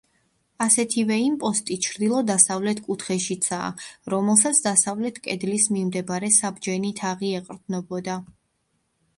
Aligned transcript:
ასეთივე 0.65 1.17
იმპოსტი 1.23 1.75
ჩრდილო-დასავლეთ 1.87 2.81
კუთხეშიცაა, 2.87 3.67
რომელსაც 4.15 4.63
დასავლეთ 4.69 5.21
კედლის 5.29 5.69
მიმდებარე 5.77 6.33
საბჯენი 6.39 6.93
თაღი 7.03 7.33
ეყრდნობოდა. 7.43 8.19